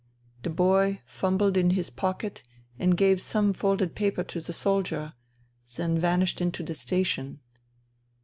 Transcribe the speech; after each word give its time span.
The 0.41 0.49
boy 0.49 0.99
fumbled 1.05 1.55
in 1.55 1.69
his 1.69 1.91
pocket 1.91 2.41
and 2.79 2.97
gave 2.97 3.21
some 3.21 3.53
folded 3.53 3.93
paper 3.93 4.23
to 4.23 4.41
the 4.41 4.51
soldier; 4.51 5.13
then 5.75 5.95
vanished 5.95 6.41
into 6.41 6.63
the 6.63 6.73
station. 6.73 7.39